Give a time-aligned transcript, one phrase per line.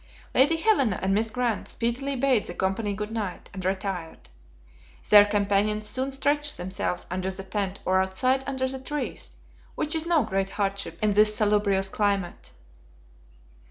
[0.33, 4.29] Lady Helena and Miss Grant speedily bade the company good night, and retired.
[5.11, 9.37] Their companions soon stretched themselves under the tent or outside under the trees,
[9.75, 12.49] which is no great hardship in this salubrious climate.